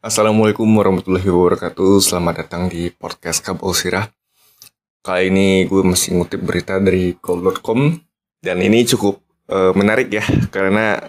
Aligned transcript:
Assalamualaikum 0.00 0.64
warahmatullahi 0.64 1.28
wabarakatuh. 1.28 2.00
Selamat 2.00 2.40
datang 2.40 2.72
di 2.72 2.88
podcast 2.88 3.44
Kabel 3.44 3.68
Sirah. 3.76 4.08
Kali 5.04 5.28
ini 5.28 5.68
gue 5.68 5.84
masih 5.84 6.16
ngutip 6.16 6.40
berita 6.40 6.80
dari 6.80 7.20
goal.com 7.20 8.00
dan 8.40 8.64
ini 8.64 8.88
cukup 8.88 9.20
uh, 9.52 9.76
menarik 9.76 10.08
ya 10.08 10.24
karena 10.48 11.04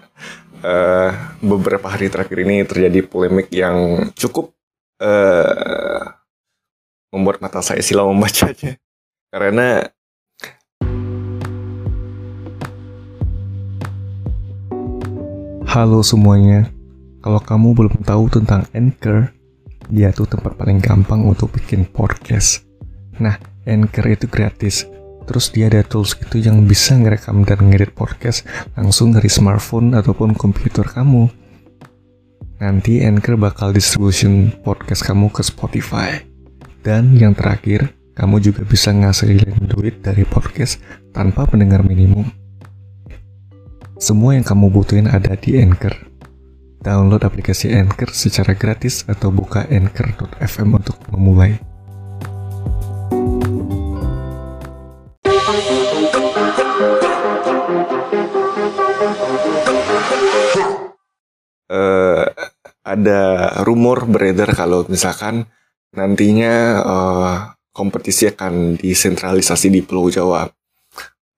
uh, 0.60 1.08
beberapa 1.40 1.88
hari 1.88 2.12
terakhir 2.12 2.44
ini 2.44 2.68
terjadi 2.68 3.00
polemik 3.08 3.48
yang 3.56 4.12
cukup 4.12 4.52
uh, 5.00 6.12
membuat 7.16 7.40
mata 7.40 7.64
saya 7.64 7.80
silau 7.80 8.12
membacanya 8.12 8.76
karena 9.32 9.88
Halo 15.72 16.04
semuanya, 16.04 16.68
kalau 17.22 17.38
kamu 17.38 17.78
belum 17.78 17.96
tahu 18.02 18.34
tentang 18.34 18.66
Anchor, 18.74 19.30
dia 19.94 20.10
tuh 20.10 20.26
tempat 20.26 20.58
paling 20.58 20.82
gampang 20.82 21.22
untuk 21.22 21.54
bikin 21.54 21.86
podcast. 21.86 22.66
Nah, 23.22 23.38
Anchor 23.70 24.10
itu 24.10 24.26
gratis. 24.26 24.90
Terus 25.30 25.54
dia 25.54 25.70
ada 25.70 25.86
tools 25.86 26.18
gitu 26.18 26.42
yang 26.42 26.66
bisa 26.66 26.98
ngerekam 26.98 27.46
dan 27.46 27.70
ngedit 27.70 27.94
podcast 27.94 28.42
langsung 28.74 29.14
dari 29.14 29.30
smartphone 29.30 29.94
ataupun 29.94 30.34
komputer 30.34 30.84
kamu. 30.84 31.30
Nanti 32.58 33.06
Anchor 33.06 33.38
bakal 33.38 33.70
distribution 33.70 34.50
podcast 34.66 35.06
kamu 35.06 35.30
ke 35.30 35.46
Spotify. 35.46 36.26
Dan 36.82 37.14
yang 37.14 37.38
terakhir, 37.38 37.94
kamu 38.18 38.42
juga 38.42 38.66
bisa 38.66 38.90
ngasilin 38.90 39.70
duit 39.70 40.02
dari 40.02 40.26
podcast 40.26 40.82
tanpa 41.14 41.46
pendengar 41.46 41.86
minimum. 41.86 42.26
Semua 44.02 44.34
yang 44.34 44.42
kamu 44.42 44.74
butuhin 44.74 45.06
ada 45.06 45.38
di 45.38 45.62
Anchor. 45.62 46.11
Download 46.82 47.22
aplikasi 47.22 47.70
Anchor 47.78 48.10
secara 48.10 48.58
gratis 48.58 49.06
atau 49.06 49.30
buka 49.30 49.70
anchor.fm 49.70 50.70
untuk 50.82 50.98
memulai. 51.14 51.62
Uh, 61.70 62.26
ada 62.82 63.22
rumor 63.62 64.10
beredar 64.10 64.50
kalau 64.58 64.82
misalkan 64.90 65.46
nantinya 65.94 66.82
uh, 66.82 67.36
kompetisi 67.78 68.26
akan 68.26 68.74
disentralisasi 68.82 69.70
di 69.70 69.86
Pulau 69.86 70.10
Jawa 70.10 70.50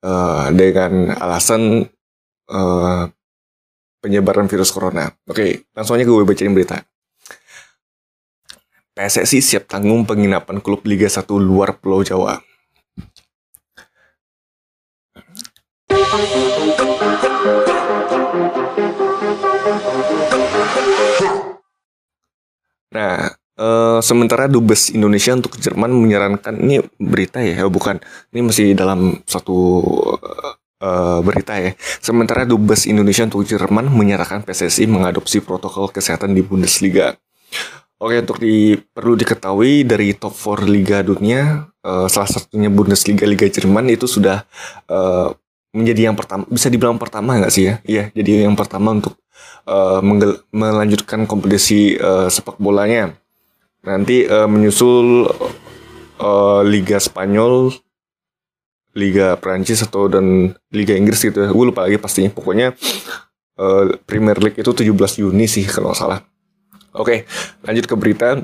uh, 0.08 0.48
dengan 0.56 1.12
alasan 1.20 1.84
uh, 2.48 3.04
penyebaran 4.04 4.44
virus 4.44 4.68
corona. 4.68 5.08
Oke, 5.24 5.64
langsung 5.72 5.96
aja 5.96 6.04
gue 6.04 6.28
bacain 6.28 6.52
berita. 6.52 6.84
PSSI 8.92 9.40
siap 9.40 9.64
tanggung 9.64 10.04
penginapan 10.04 10.60
klub 10.60 10.84
Liga 10.84 11.08
1 11.08 11.24
luar 11.40 11.80
Pulau 11.80 12.04
Jawa. 12.04 12.38
Nah, 22.94 23.34
uh, 23.58 23.98
sementara 23.98 24.46
Dubes 24.46 24.94
Indonesia 24.94 25.34
untuk 25.34 25.58
Jerman 25.58 25.90
menyarankan 25.90 26.54
ini 26.62 26.78
berita 27.00 27.42
ya, 27.42 27.66
bukan. 27.66 27.98
Ini 28.30 28.40
masih 28.46 28.78
dalam 28.78 29.18
satu 29.26 29.82
uh, 30.14 30.54
berita 31.24 31.56
ya. 31.56 31.72
Sementara 32.04 32.44
Dubes 32.44 32.84
Indonesia 32.84 33.24
untuk 33.24 33.48
Jerman 33.48 33.88
menyerahkan 33.88 34.44
PSSI 34.44 34.84
mengadopsi 34.84 35.40
protokol 35.40 35.88
kesehatan 35.88 36.36
di 36.36 36.44
Bundesliga. 36.44 37.16
Oke, 38.04 38.20
untuk 38.20 38.36
di, 38.42 38.76
perlu 38.76 39.16
diketahui 39.16 39.86
dari 39.86 40.12
top 40.12 40.36
4 40.36 40.68
liga 40.68 41.00
dunia, 41.00 41.72
uh, 41.86 42.04
salah 42.10 42.28
satunya 42.28 42.68
Bundesliga 42.68 43.24
Liga 43.24 43.48
Jerman 43.48 43.86
itu 43.88 44.04
sudah 44.04 44.44
uh, 44.92 45.32
menjadi 45.72 46.12
yang 46.12 46.16
pertama, 46.18 46.44
bisa 46.50 46.68
dibilang 46.68 47.00
pertama 47.00 47.40
nggak 47.40 47.52
sih 47.54 47.64
ya? 47.70 47.74
Iya, 47.86 48.04
jadi 48.12 48.44
yang 48.44 48.60
pertama 48.60 48.92
untuk 48.92 49.16
uh, 49.70 50.04
melanjutkan 50.52 51.24
kompetisi 51.24 51.96
uh, 51.96 52.28
sepak 52.28 52.60
bolanya. 52.60 53.16
Nanti 53.86 54.28
uh, 54.28 54.50
menyusul 54.52 55.30
uh, 56.20 56.60
Liga 56.60 57.00
Spanyol, 57.00 57.72
Liga 58.94 59.34
Prancis 59.36 59.82
atau 59.82 60.06
dan 60.06 60.54
Liga 60.70 60.94
Inggris 60.94 61.20
gitu 61.20 61.42
ya. 61.42 61.50
Gue 61.50 61.74
lupa 61.74 61.84
lagi 61.84 61.98
pastinya. 61.98 62.30
Pokoknya 62.30 62.72
uh, 63.58 63.98
Premier 64.06 64.38
League 64.38 64.58
itu 64.58 64.70
17 64.70 65.20
Juni 65.20 65.46
sih 65.50 65.66
kalau 65.66 65.90
nggak 65.90 65.98
salah. 65.98 66.18
Oke, 66.94 67.26
lanjut 67.66 67.84
ke 67.90 67.94
berita. 67.98 68.38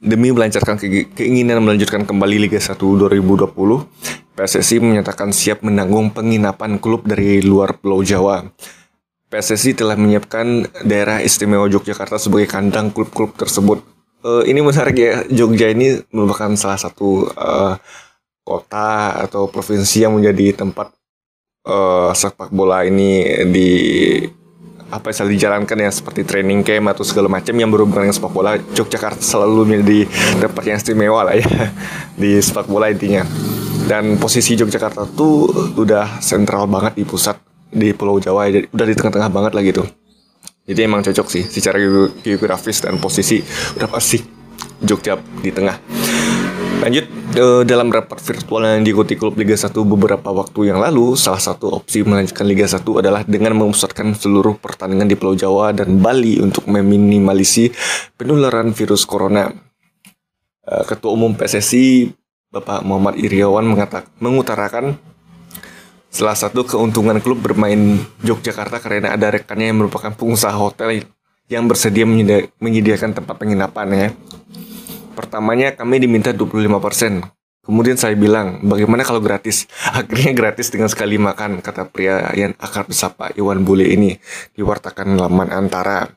Demi 0.00 0.32
melancarkan 0.32 0.80
ke 0.80 1.12
keinginan 1.12 1.60
melanjutkan 1.60 2.08
kembali 2.08 2.48
Liga 2.48 2.56
1 2.56 2.72
2020, 2.80 3.52
PSSI 4.32 4.80
menyatakan 4.80 5.28
siap 5.28 5.60
menanggung 5.60 6.08
penginapan 6.08 6.80
klub 6.80 7.04
dari 7.04 7.44
luar 7.44 7.76
Pulau 7.76 8.00
Jawa. 8.00 8.48
PSSI 9.28 9.76
telah 9.76 10.00
menyiapkan 10.00 10.72
daerah 10.88 11.20
istimewa 11.20 11.68
Yogyakarta 11.68 12.16
sebagai 12.16 12.48
kandang 12.48 12.88
klub-klub 12.96 13.36
tersebut. 13.36 13.84
Uh, 14.24 14.40
ini 14.48 14.64
menarik 14.64 14.96
ya, 14.96 15.20
Jogja 15.28 15.68
ini 15.68 16.00
merupakan 16.08 16.56
salah 16.56 16.80
satu 16.80 17.28
uh, 17.36 17.76
kota 18.50 19.14
atau 19.22 19.46
provinsi 19.46 20.02
yang 20.02 20.18
menjadi 20.18 20.66
tempat 20.66 20.90
uh, 21.70 22.10
sepak 22.10 22.50
bola 22.50 22.82
ini 22.82 23.22
di 23.46 23.70
apa 24.90 25.14
yang 25.14 25.30
dijalankan 25.30 25.78
ya 25.78 25.90
seperti 25.94 26.26
training 26.26 26.66
camp 26.66 26.90
atau 26.90 27.06
segala 27.06 27.30
macam 27.30 27.54
yang 27.54 27.70
berhubungan 27.70 28.10
dengan 28.10 28.16
sepak 28.18 28.32
bola. 28.34 28.58
Yogyakarta 28.58 29.22
selalu 29.22 29.78
menjadi 29.78 30.10
tempat 30.42 30.62
yang 30.66 30.76
istimewa 30.82 31.22
lah 31.22 31.38
ya 31.38 31.46
di 32.20 32.42
sepak 32.42 32.66
bola 32.66 32.90
intinya. 32.90 33.22
Dan 33.86 34.18
posisi 34.18 34.58
Yogyakarta 34.58 35.06
tuh 35.14 35.46
udah 35.78 36.18
sentral 36.18 36.66
banget 36.66 36.98
di 36.98 37.04
pusat 37.06 37.38
di 37.70 37.94
Pulau 37.94 38.18
Jawa 38.18 38.50
ya 38.50 38.66
udah 38.66 38.86
di 38.86 38.94
tengah-tengah 38.98 39.30
banget 39.30 39.52
lah 39.54 39.62
gitu. 39.62 39.86
Jadi 40.66 40.80
emang 40.86 41.02
cocok 41.06 41.26
sih 41.30 41.46
secara 41.46 41.78
geografis 42.22 42.82
dan 42.82 42.98
posisi 42.98 43.42
udah 43.78 43.88
pasti 43.90 44.18
Jogja 44.82 45.18
di 45.42 45.50
tengah. 45.54 45.76
Lanjut, 46.80 47.04
uh, 47.36 47.62
dalam 47.62 47.92
rapat 47.92 48.18
virtual 48.18 48.66
yang 48.66 48.82
diikuti 48.82 49.14
klub 49.14 49.38
Liga 49.38 49.54
1 49.54 49.70
beberapa 49.86 50.30
waktu 50.34 50.74
yang 50.74 50.82
lalu, 50.82 51.14
salah 51.14 51.38
satu 51.38 51.78
opsi 51.78 52.02
melanjutkan 52.02 52.46
Liga 52.48 52.66
1 52.66 52.82
adalah 52.82 53.22
dengan 53.22 53.54
memusatkan 53.54 54.16
seluruh 54.16 54.58
pertandingan 54.58 55.06
di 55.06 55.14
Pulau 55.14 55.36
Jawa 55.38 55.70
dan 55.70 56.00
Bali 56.02 56.42
untuk 56.42 56.66
meminimalisi 56.66 57.70
penularan 58.18 58.74
virus 58.74 59.06
corona. 59.06 59.52
Uh, 60.66 60.82
Ketua 60.86 61.14
Umum 61.14 61.36
PSSI 61.36 62.10
Bapak 62.50 62.82
Muhammad 62.82 63.14
Iriawan 63.14 63.62
mengatakan 63.62 64.10
mengutarakan 64.18 64.98
salah 66.10 66.34
satu 66.34 66.66
keuntungan 66.66 67.22
klub 67.22 67.38
bermain 67.38 68.02
Yogyakarta 68.26 68.82
karena 68.82 69.14
ada 69.14 69.30
rekannya 69.30 69.70
yang 69.70 69.78
merupakan 69.78 70.10
pengusaha 70.10 70.50
hotel 70.58 71.06
yang 71.46 71.70
bersedia 71.70 72.02
menyediakan 72.58 73.14
tempat 73.14 73.34
penginapan 73.38 73.88
ya. 73.94 74.08
Pertamanya 75.20 75.76
kami 75.76 76.00
diminta 76.00 76.32
25%. 76.32 77.28
Kemudian 77.60 78.00
saya 78.00 78.16
bilang, 78.16 78.64
bagaimana 78.64 79.04
kalau 79.04 79.20
gratis? 79.20 79.68
Akhirnya 79.92 80.32
gratis 80.32 80.72
dengan 80.72 80.88
sekali 80.88 81.20
makan, 81.20 81.60
kata 81.60 81.92
pria 81.92 82.32
yang 82.32 82.56
akrab 82.56 82.88
disapa 82.88 83.28
Iwan 83.36 83.60
Bule 83.60 83.84
ini, 83.84 84.16
diwartakan 84.56 85.20
laman 85.20 85.52
antara. 85.52 86.08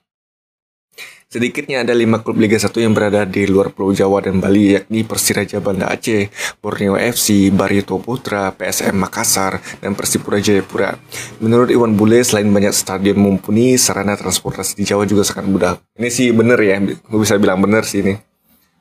Sedikitnya 1.27 1.83
ada 1.83 1.91
lima 1.91 2.23
klub 2.23 2.39
Liga 2.39 2.55
1 2.55 2.71
yang 2.79 2.95
berada 2.95 3.27
di 3.27 3.43
luar 3.43 3.75
Pulau 3.75 3.91
Jawa 3.91 4.23
dan 4.23 4.39
Bali, 4.39 4.79
yakni 4.79 5.03
Persiraja 5.03 5.59
Banda 5.59 5.91
Aceh, 5.91 6.31
Borneo 6.63 6.95
FC, 6.95 7.51
Barito 7.51 7.99
Putra, 7.99 8.55
PSM 8.55 8.95
Makassar, 8.95 9.59
dan 9.83 9.99
Persipura 9.99 10.39
Jayapura. 10.39 10.95
Menurut 11.43 11.73
Iwan 11.73 11.99
Bule, 11.99 12.23
selain 12.23 12.47
banyak 12.47 12.71
stadion 12.71 13.19
mumpuni, 13.19 13.75
sarana 13.75 14.15
transportasi 14.15 14.79
di 14.79 14.87
Jawa 14.87 15.03
juga 15.03 15.27
sangat 15.27 15.45
mudah. 15.49 15.73
Ini 15.99 16.07
sih 16.07 16.31
bener 16.31 16.61
ya, 16.61 16.79
gue 16.79 17.19
bisa 17.19 17.35
bilang 17.35 17.59
bener 17.59 17.83
sih 17.83 17.99
ini 17.99 18.32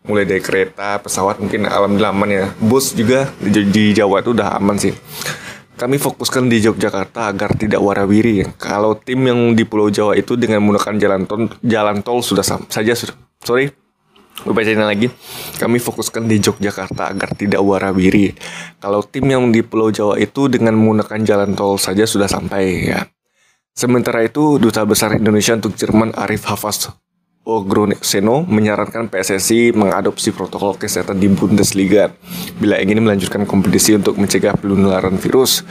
mulai 0.02 0.26
dari 0.26 0.42
kereta, 0.42 0.98
pesawat 0.98 1.38
mungkin 1.38 1.66
alhamdulillah 1.66 2.12
aman 2.14 2.30
ya. 2.30 2.46
Bus 2.58 2.94
juga 2.94 3.30
di, 3.38 3.66
di 3.70 3.84
Jawa 3.94 4.22
itu 4.22 4.34
udah 4.34 4.58
aman 4.58 4.76
sih. 4.78 4.94
Kami 5.72 5.98
fokuskan 5.98 6.46
di 6.46 6.62
Yogyakarta 6.62 7.26
agar 7.26 7.58
tidak 7.58 7.82
warawiri. 7.82 8.46
Kalau 8.54 8.94
tim 8.94 9.18
yang 9.26 9.56
di 9.58 9.66
Pulau 9.66 9.90
Jawa 9.90 10.14
itu 10.14 10.38
dengan 10.38 10.62
menggunakan 10.62 10.94
jalan 10.94 11.26
tol, 11.26 11.50
jalan 11.64 11.98
tol 12.06 12.22
sudah 12.22 12.46
sama 12.46 12.68
saja 12.70 12.94
sudah. 12.94 13.18
Sorry, 13.42 13.66
gue 14.46 14.54
bacain 14.54 14.78
lagi. 14.78 15.10
Kami 15.58 15.82
fokuskan 15.82 16.30
di 16.30 16.38
Yogyakarta 16.38 17.10
agar 17.10 17.34
tidak 17.34 17.62
warawiri. 17.62 18.36
Kalau 18.78 19.02
tim 19.02 19.26
yang 19.26 19.50
di 19.50 19.66
Pulau 19.66 19.90
Jawa 19.90 20.22
itu 20.22 20.46
dengan 20.46 20.78
menggunakan 20.78 21.18
jalan 21.26 21.50
tol 21.58 21.78
saja 21.82 22.06
sudah 22.06 22.30
sampai 22.30 22.94
ya. 22.94 23.02
Sementara 23.72 24.20
itu, 24.20 24.60
Duta 24.60 24.84
Besar 24.84 25.16
Indonesia 25.16 25.56
untuk 25.56 25.72
Jerman 25.74 26.12
Arif 26.12 26.44
Hafaz 26.44 26.92
Ogroseno 27.42 28.46
menyarankan 28.46 29.10
PSSI 29.10 29.74
mengadopsi 29.74 30.30
protokol 30.30 30.78
kesehatan 30.78 31.18
di 31.18 31.26
Bundesliga 31.26 32.14
bila 32.62 32.78
ingin 32.78 33.02
melanjutkan 33.02 33.42
kompetisi 33.50 33.98
untuk 33.98 34.14
mencegah 34.14 34.54
penularan 34.54 35.18
virus. 35.18 35.66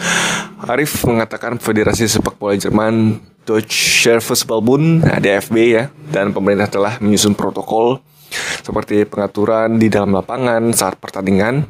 Arif 0.68 1.08
mengatakan 1.08 1.56
Federasi 1.64 2.12
Sepak 2.12 2.36
Bola 2.36 2.60
Jerman 2.60 3.24
Deutsche 3.48 4.20
Fußballbund 4.20 5.08
DFB 5.24 5.56
ya 5.72 5.88
dan 6.12 6.36
pemerintah 6.36 6.68
telah 6.68 7.00
menyusun 7.00 7.40
protokol 7.40 8.04
seperti 8.62 9.08
pengaturan 9.08 9.80
di 9.80 9.88
dalam 9.88 10.12
lapangan 10.12 10.72
saat 10.76 11.00
pertandingan, 11.00 11.68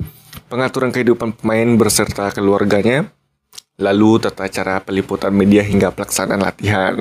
pengaturan 0.50 0.90
kehidupan 0.90 1.38
pemain 1.38 1.78
berserta 1.78 2.30
keluarganya, 2.34 3.10
lalu 3.78 4.22
tata 4.22 4.46
cara 4.50 4.82
peliputan 4.82 5.34
media 5.34 5.66
hingga 5.66 5.90
pelaksanaan 5.94 6.42
latihan. 6.42 6.96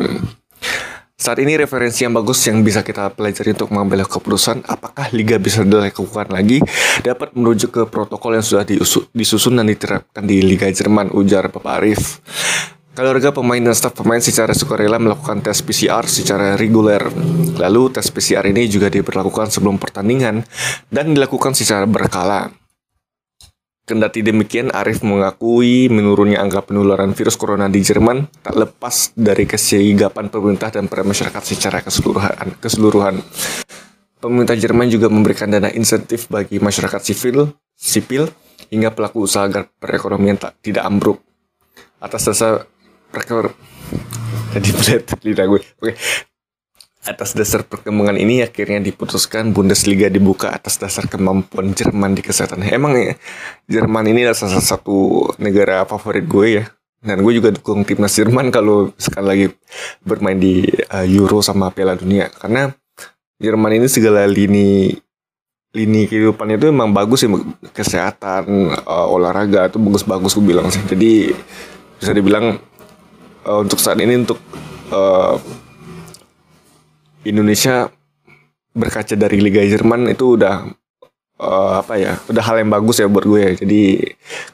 Saat 1.20 1.36
ini 1.44 1.52
referensi 1.52 2.08
yang 2.08 2.16
bagus 2.16 2.40
yang 2.48 2.64
bisa 2.64 2.80
kita 2.80 3.12
pelajari 3.12 3.52
untuk 3.52 3.68
mengambil 3.76 4.08
keputusan 4.08 4.64
apakah 4.64 5.12
liga 5.12 5.36
bisa 5.36 5.60
dilakukan 5.60 6.32
lagi 6.32 6.64
dapat 7.04 7.36
merujuk 7.36 7.76
ke 7.76 7.82
protokol 7.92 8.40
yang 8.40 8.46
sudah 8.46 8.64
disusun 9.12 9.60
dan 9.60 9.68
diterapkan 9.68 10.24
di 10.24 10.40
Liga 10.40 10.72
Jerman, 10.72 11.12
ujar 11.12 11.52
Bapak 11.52 11.76
Arif. 11.76 12.24
Keluarga 12.96 13.36
pemain 13.36 13.60
dan 13.60 13.76
staf 13.76 14.00
pemain 14.00 14.16
secara 14.24 14.56
sukarela 14.56 14.96
melakukan 14.96 15.44
tes 15.44 15.60
PCR 15.60 16.08
secara 16.08 16.56
reguler. 16.56 17.04
Lalu 17.60 17.92
tes 18.00 18.08
PCR 18.08 18.48
ini 18.48 18.64
juga 18.72 18.88
diberlakukan 18.88 19.52
sebelum 19.52 19.76
pertandingan 19.76 20.40
dan 20.88 21.04
dilakukan 21.12 21.52
secara 21.52 21.84
berkala. 21.84 22.48
Kendati 23.90 24.22
demikian, 24.22 24.70
Arif 24.70 25.02
mengakui 25.02 25.90
menurunnya 25.90 26.38
angka 26.38 26.62
penularan 26.62 27.10
virus 27.10 27.34
corona 27.34 27.66
di 27.66 27.82
Jerman 27.82 28.22
tak 28.38 28.54
lepas 28.54 29.10
dari 29.18 29.50
kesigapan 29.50 30.30
pemerintah 30.30 30.70
dan 30.70 30.86
para 30.86 31.02
masyarakat 31.02 31.42
secara 31.42 31.82
keseluruhan. 31.82 32.54
keseluruhan. 32.62 33.18
Pemerintah 34.22 34.54
Jerman 34.54 34.94
juga 34.94 35.10
memberikan 35.10 35.50
dana 35.50 35.74
insentif 35.74 36.30
bagi 36.30 36.62
masyarakat 36.62 37.02
sipil, 37.02 37.50
sipil 37.74 38.30
hingga 38.70 38.94
pelaku 38.94 39.26
usaha 39.26 39.42
agar 39.42 39.66
perekonomian 39.82 40.38
tak, 40.38 40.62
tidak 40.62 40.86
ambruk. 40.86 41.18
Atas 41.98 42.30
dasar 42.30 42.70
rekor 43.10 43.58
jadi 44.54 44.70
berat 44.70 45.18
lidah 45.26 45.46
gue. 45.50 45.62
Oke, 45.82 45.92
Atas 47.00 47.32
dasar 47.32 47.64
perkembangan 47.64 48.20
ini 48.20 48.44
akhirnya 48.44 48.76
diputuskan 48.84 49.56
Bundesliga 49.56 50.12
dibuka 50.12 50.52
atas 50.52 50.76
dasar 50.76 51.08
kemampuan 51.08 51.72
Jerman 51.72 52.12
di 52.12 52.20
kesehatan. 52.20 52.60
Emang 52.68 52.92
ya, 52.92 53.16
Jerman 53.72 54.04
ini 54.12 54.28
adalah 54.28 54.36
salah 54.36 54.60
satu 54.60 55.32
negara 55.40 55.88
favorit 55.88 56.28
gue 56.28 56.46
ya. 56.60 56.64
Dan 57.00 57.24
gue 57.24 57.32
juga 57.32 57.48
dukung 57.48 57.88
timnas 57.88 58.12
Jerman 58.12 58.52
kalau 58.52 58.92
sekali 59.00 59.26
lagi 59.26 59.46
bermain 60.04 60.36
di 60.36 60.68
uh, 60.92 61.08
Euro 61.08 61.40
sama 61.40 61.72
Piala 61.72 61.96
Dunia. 61.96 62.28
Karena 62.28 62.68
Jerman 63.40 63.80
ini 63.80 63.88
segala 63.88 64.28
lini 64.28 64.92
lini 65.72 66.04
kehidupannya 66.04 66.60
itu 66.60 66.66
emang 66.68 66.90
bagus 66.92 67.24
ya 67.24 67.30
kesehatan 67.72 68.74
uh, 68.84 69.06
olahraga 69.08 69.70
itu 69.72 69.80
bagus-bagus 69.80 70.36
gue 70.36 70.44
bilang 70.44 70.68
sih. 70.68 70.84
Jadi 70.84 71.32
bisa 71.96 72.12
dibilang 72.12 72.60
uh, 73.48 73.58
untuk 73.64 73.80
saat 73.80 73.96
ini 73.96 74.20
untuk 74.20 74.36
uh, 74.92 75.40
Indonesia 77.26 77.92
berkaca 78.70 79.14
dari 79.18 79.42
Liga 79.42 79.60
Jerman 79.66 80.08
itu 80.08 80.38
udah 80.38 80.68
uh, 81.42 81.72
apa 81.82 81.98
ya 81.98 82.16
udah 82.30 82.44
hal 82.44 82.62
yang 82.62 82.70
bagus 82.70 83.02
ya 83.02 83.10
buat 83.10 83.26
gue 83.26 83.40
ya. 83.40 83.52
Jadi 83.58 83.80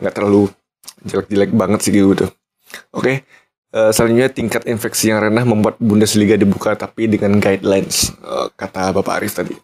nggak 0.03 0.15
terlalu 0.15 0.51
jelek-jelek 1.07 1.51
banget 1.55 1.81
sih 1.85 1.93
gitu. 1.93 2.27
Oke 2.91 3.23
uh, 3.77 3.91
selanjutnya 3.93 4.33
tingkat 4.33 4.63
infeksi 4.65 5.13
yang 5.13 5.21
rendah 5.21 5.45
membuat 5.45 5.77
Bundesliga 5.77 6.41
dibuka 6.41 6.73
tapi 6.73 7.11
dengan 7.11 7.37
guidelines 7.37 8.17
uh, 8.25 8.49
kata 8.57 8.97
Bapak 8.97 9.23
Arif 9.23 9.37
tadi. 9.37 9.57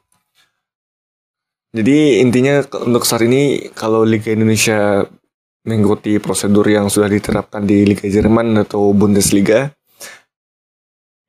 Jadi 1.72 2.20
intinya 2.20 2.60
untuk 2.84 3.08
saat 3.08 3.25
ini 3.25 3.72
kalau 3.72 4.05
Liga 4.05 4.28
Indonesia 4.28 5.08
mengikuti 5.64 6.20
prosedur 6.20 6.69
yang 6.69 6.93
sudah 6.93 7.08
diterapkan 7.08 7.64
di 7.64 7.88
Liga 7.88 8.05
Jerman 8.05 8.60
atau 8.60 8.93
Bundesliga 8.93 9.72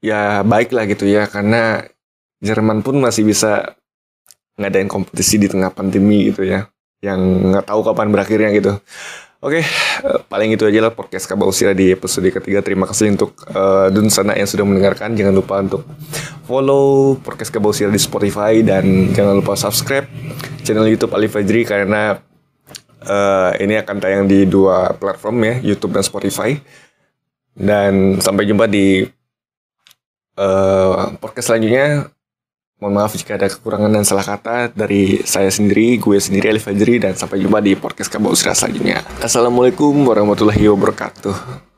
ya 0.03 0.43
baik 0.43 0.75
lah 0.75 0.83
gitu 0.83 1.07
ya 1.07 1.31
karena 1.31 1.87
Jerman 2.43 2.83
pun 2.83 2.99
masih 2.99 3.23
bisa 3.23 3.79
ngadain 4.59 4.91
kompetisi 4.91 5.39
di 5.39 5.47
tengah 5.47 5.71
pandemi 5.71 6.27
gitu 6.27 6.43
ya 6.43 6.67
yang 6.99 7.19
nggak 7.55 7.71
tahu 7.71 7.81
kapan 7.87 8.11
berakhirnya 8.11 8.51
gitu 8.51 8.75
Oke, 9.43 9.59
uh, 10.07 10.23
paling 10.31 10.55
itu 10.55 10.63
aja 10.63 10.87
lah 10.87 10.95
podcast 10.95 11.27
Kabausira 11.27 11.75
di 11.75 11.91
episode 11.91 12.31
ketiga. 12.31 12.63
Terima 12.63 12.87
kasih 12.87 13.11
untuk 13.11 13.35
uh, 13.51 13.91
Dun 13.91 14.07
Sana 14.07 14.39
yang 14.39 14.47
sudah 14.47 14.63
mendengarkan. 14.63 15.19
Jangan 15.19 15.35
lupa 15.35 15.59
untuk 15.59 15.83
follow 16.47 17.19
podcast 17.19 17.51
Kabausira 17.51 17.91
di 17.91 17.99
Spotify 17.99 18.63
dan 18.63 19.11
jangan 19.11 19.43
lupa 19.43 19.59
subscribe 19.59 20.07
channel 20.63 20.87
YouTube 20.87 21.11
Ali 21.11 21.27
Fajri 21.27 21.67
karena 21.67 22.23
uh, 23.03 23.51
ini 23.59 23.75
akan 23.83 23.95
tayang 23.99 24.31
di 24.31 24.47
dua 24.47 24.95
platform 24.95 25.43
ya, 25.43 25.55
YouTube 25.59 25.91
dan 25.91 26.07
Spotify. 26.07 26.55
Dan 27.51 28.23
sampai 28.23 28.47
jumpa 28.47 28.71
di 28.71 29.03
uh, 30.37 31.13
podcast 31.17 31.53
selanjutnya 31.53 32.09
mohon 32.83 32.99
maaf 32.99 33.15
jika 33.15 33.39
ada 33.39 33.47
kekurangan 33.47 33.87
dan 33.87 34.03
salah 34.03 34.27
kata 34.27 34.75
dari 34.75 35.23
saya 35.23 35.47
sendiri, 35.47 35.95
gue 35.95 36.19
sendiri 36.19 36.51
Alif 36.51 36.67
Fajri 36.67 36.99
dan 36.99 37.15
sampai 37.15 37.39
jumpa 37.39 37.63
di 37.63 37.79
podcast 37.79 38.11
Kabau 38.11 38.35
selanjutnya. 38.35 38.99
Assalamualaikum 39.23 40.03
warahmatullahi 40.03 40.67
wabarakatuh. 40.67 41.71